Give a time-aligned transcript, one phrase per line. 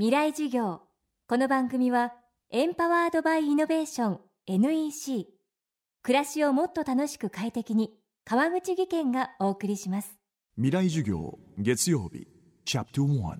[0.00, 0.80] 未来授業。
[1.28, 2.14] この番組は
[2.50, 5.26] エンパワードバイイノベーション NEC
[6.02, 7.90] 暮らしをもっと楽しく快適に
[8.24, 10.18] 川口義賢がお送りします。
[10.56, 12.26] 未来授業月曜日
[12.64, 13.36] チャプト1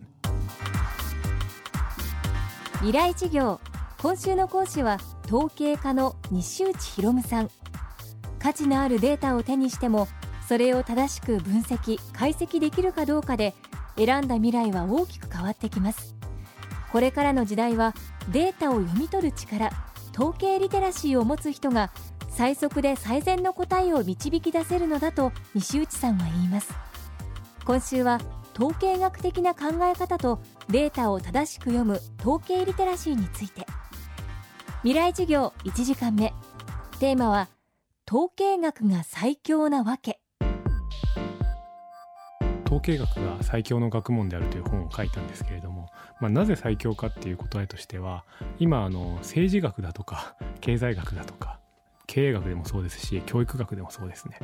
[2.81, 3.59] 未来授業
[4.03, 4.99] 今週の講師は
[5.29, 7.51] 統計家の西内博夢さん。
[8.39, 10.09] 価値のあるデータを手にしても
[10.47, 13.55] それを正しく分析解析できるかどうかで
[13.97, 16.20] 選んだ未来は大きく変わってきます
[16.93, 17.95] これからの時代は
[18.31, 19.71] データを読み取る力
[20.13, 21.91] 統計リテラシーを持つ人が
[22.29, 26.73] 最速で最善の答えを導き出せるのだと西内さんは言います。
[27.65, 28.21] 今週は
[28.55, 33.67] 統計学的な考え方とデータを正しく読む統計リテラシーについて。
[34.83, 36.33] 未来授業1時間目。
[36.99, 37.49] テーマは
[38.09, 40.21] 統計学が最強なわけ。
[42.71, 48.25] 統計学が最強の学問であるという本を書いたんですけれども、まあ、なぜ最強かっていう答えとしては
[48.61, 51.59] 今あの政治学だとか経済学だとか
[52.07, 54.39] 経営学でもそうですし教育学でもそうですね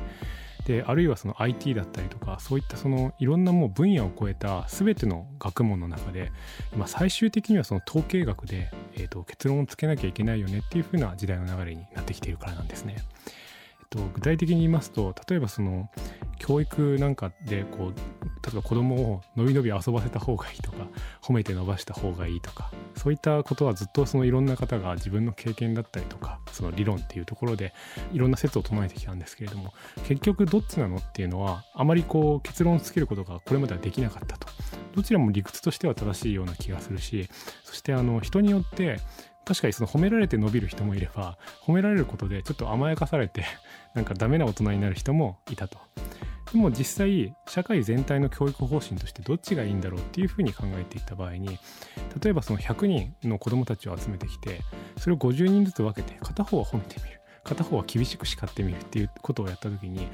[0.67, 6.33] であるいはその IT だったりとかそういったそのいろんなもう分野を超えた全ての学問の中で
[6.75, 12.97] 今最終的にはその統計学で、えー、と結論をつけなきゃいけないよねっていう風な時代の流れになってきているからなんですね。
[13.89, 15.91] と、具体的に言いますと例えばその
[16.39, 17.95] 教育なんかでこう
[18.47, 20.87] 例えば子供をのびのび遊ばせた方がいいとか
[21.23, 27.73] 褒めて伸ばした方がいいとかそういったことはずっとそのいろんな方が自分の経験だったりとかその理論っていうところで
[28.12, 29.73] いろんな説を唱えてきたんですけれども
[30.05, 34.47] 結局どっちなのっていうのはあまりこう結論をつけることがこれまではできなかったと。
[34.95, 37.28] どちらも理屈としては正しいような気がするし
[37.65, 38.98] そしてあの人によって
[39.47, 43.45] 確かにその褒められて伸びる人もいれば褒められることでちょっと甘やかされて
[43.95, 45.79] なんかダメな大人になる人もいたと。
[46.53, 51.59] でも実際社会全体の教育方針としてどっちがいいんだろうっていうふうに考えていった場合に
[52.23, 54.61] 例えばその100人の子どもたちを集めてきて
[54.97, 60.09] それを50人ずつ分けて片方を褒めてみる片方は厳しく叱ってみるっていうことをやった時に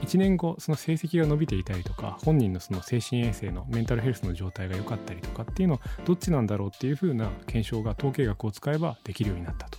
[0.00, 9.78] 1年後その成績が伸びていたりとか本人のその精神衛生のメンタルヘルスの状態が良かったりとかっていうのはどっちなんだろうっていうふうな検証が統計学を使えばできるようになったと。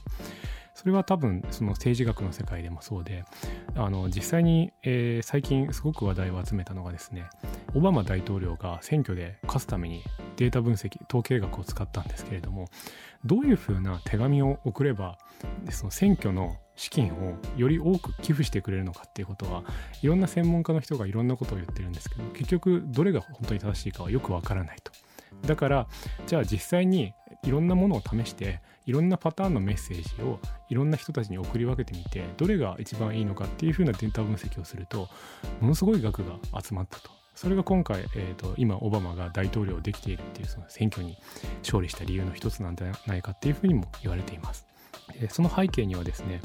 [0.75, 3.23] それは多分その政治学の世界でもそうで
[3.75, 7.29] あの実際に、えー、最近すごく話題を集めたのがですね
[7.73, 10.03] オバマ大統領が選挙で勝つために
[10.35, 12.67] データ分析統計学を使ったんですけれども
[13.23, 15.17] どういうふうな手紙を送れば
[15.69, 19.63] その選挙の資金をより多く寄付してくれるのかっていうことは
[20.01, 24.91] いろんな専門家の人がいろんなことを言ってるんですけど結局どれが本当に正しいかはよくわからないと。
[25.45, 25.87] だから
[26.27, 27.13] じゃあ実際に
[27.43, 30.39] いろんなものを試していろんなパターンのメッセージを
[30.69, 35.09] いろんな人たちに送り分けてみてどれが一番いいのかっていうふうなデータ分析をすると
[35.59, 37.11] ものすごい額が集まったと。
[37.35, 41.17] それが今回、えーと、今オバマが大統領できているっていうその選挙に
[41.63, 44.67] 勝利した理由の一つなんじゃないかっていうふうにも言われています。
[45.29, 46.41] その背景にはですね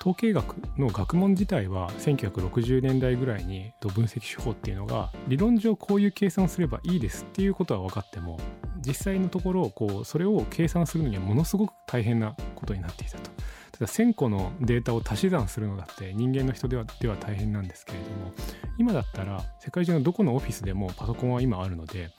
[0.00, 8.38] 統計学の学問自体は1960年代ぐらいに分析手法っていうのが理論上こういう計算をすればいいですっていうことは分かっても
[8.86, 13.30] 実際のところこうそれを計算するのにはものすごく大変なことになっていたと。
[13.72, 18.32] ただ1000個のデータを足し算するのだって人間の人ではでは大変なんですけれども
[18.78, 22.10] 今だったら世界中のどこのオフィスでもパソコンは今あるので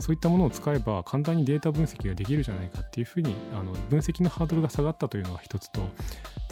[0.00, 5.80] そういったものを使えば簡単にデータ分析ができるじゃないかっていうふうにあの分析のハードルが下がったというのが一つと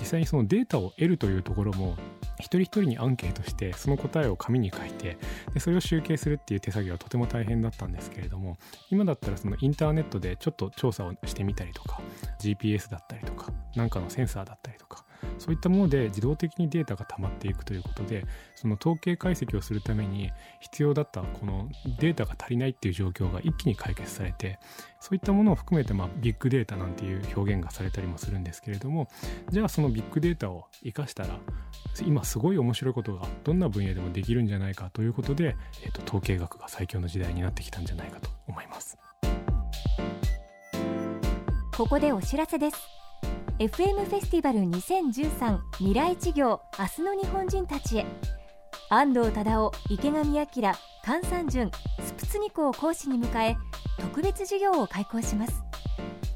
[0.03, 1.97] 実際にそのデータを得るというところも
[2.41, 5.17] 一人一人にアンケートしてその答えを紙に書いて
[5.55, 8.59] でそれを集計するっていう手作業はとても大変だったんですけれども
[8.91, 12.01] 今だったらそのインターネットでちょっと調査をしてみたりとか
[12.41, 14.72] GPS だったりとかなんかのセンサーだったり
[15.43, 20.31] そういったもので自動的にデータが溜まっていくということでその統計解析をするために
[20.61, 24.61] 必要だったこのデータが足りないっていう状況が一気に解決されて
[25.01, 29.09] そういったものを含めて、まあ、ビッグデータなんていう表現がされたりもするんですけれども
[29.51, 31.41] じゃあそのビッグデータを生かしたら
[32.07, 38.97] 今すごい面白いことがどんな分野でもできるんじゃないかということで、えーと、統計学が最強の時代になってきたんじゃないかと思います。
[41.77, 43.02] ここでお知らせです。
[43.59, 48.07] FM フェスティバル2013未来事業明日の日本人たちへ。
[48.89, 51.71] 安藤忠雄池上彰菅三淳
[52.01, 53.57] スプツニコを講師に迎え
[54.01, 55.63] 特別授業を開講します。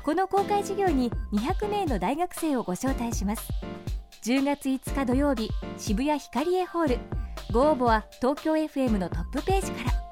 [0.04, 3.48] この公開授業に200名の大学生をご招待します。
[4.22, 6.98] 10月5日土曜日渋谷ヒカリエホール。
[7.50, 10.05] ご応募は東京 FM のトップページから。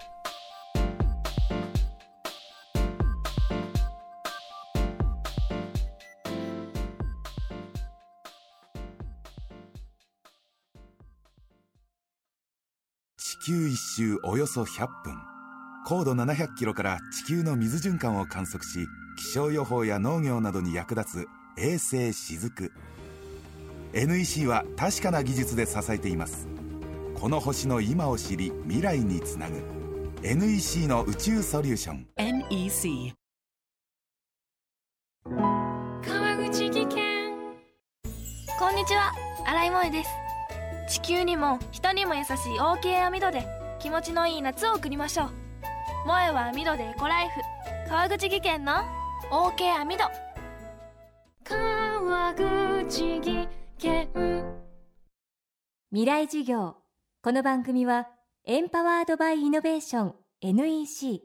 [13.44, 15.14] 球一周およそ100分。
[15.84, 18.86] 高度700キロから地球の水循環を観測し
[19.18, 22.72] 気象予報や農業などに役立つ衛星しずく。
[23.92, 26.48] NEC は確かな技術で支えています。
[27.20, 29.62] この星の今を知り未来につなぐ。
[30.22, 32.06] NEC の宇宙ソリューション。
[32.16, 33.12] NEC
[36.02, 37.34] 川口技研。
[38.58, 39.12] こんにちは。
[39.46, 40.23] 新井萌です
[40.86, 43.46] 地球にも人にも優しい OK 網戸で
[43.78, 45.30] 気持ちのいい夏を送りましょう。
[46.04, 47.40] 萌えは網戸でエコライフ。
[47.88, 48.72] 川口技研の
[49.30, 50.04] OK 網戸
[51.44, 53.48] 川口技
[53.78, 54.08] 研。
[55.90, 56.76] 未来授業。
[57.22, 58.08] この番組は
[58.44, 61.22] エンパワードバイイノベーション NEC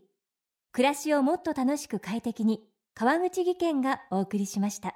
[0.71, 2.61] 暮らしをもっと楽しく快適に
[2.93, 4.95] 川口義賢がお送りしました。